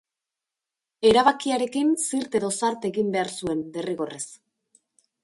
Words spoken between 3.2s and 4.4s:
zuen, derrigorrez.